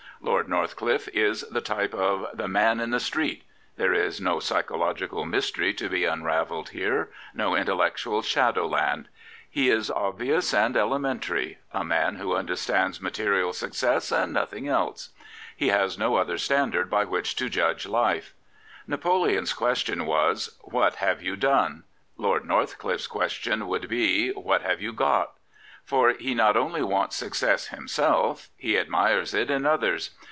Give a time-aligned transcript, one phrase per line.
[0.23, 3.43] Lord Northcliffe is the type of' the man in the street.'
[3.77, 9.07] There is no psychological mystery to be unravelled here, no intellectual shadow land.
[9.49, 14.23] He is obyiqus and ele mentary— a man who understands material success 88 Lord NorthclifFc
[14.25, 15.09] and nothing else.
[15.57, 18.35] He has no other standard by which to ju^lgQ life,
[18.85, 21.83] Napoleon's question was,' ^^at have yopi done?'
[22.19, 22.41] Lojd
[23.87, 25.31] be,' y^at have you got?'
[25.91, 30.11] For he "noV only "wants success himself; he admires it in others.